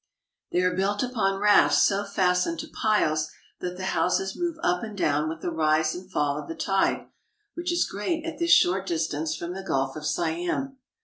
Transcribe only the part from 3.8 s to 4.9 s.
houses move up